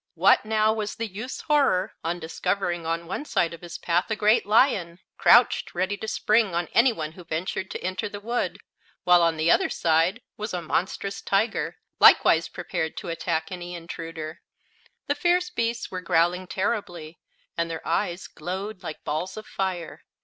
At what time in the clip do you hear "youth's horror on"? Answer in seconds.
1.05-2.17